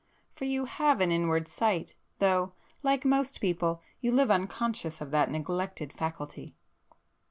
For 0.33 0.45
you 0.45 0.65
have 0.65 0.99
an 0.99 1.11
inward 1.11 1.47
sight,—though 1.47 2.53
like 2.81 3.05
most 3.05 3.39
people, 3.39 3.83
you 3.99 4.11
live 4.11 4.31
unconscious 4.31 4.99
of 4.99 5.11
that 5.11 5.29
neglected 5.29 5.93
faculty." 5.93 6.55